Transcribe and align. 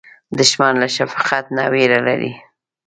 دښمن 0.37 0.73
له 0.81 0.87
شفقت 0.97 1.45
نه 1.57 1.63
وېره 1.73 1.99
لري 2.07 2.31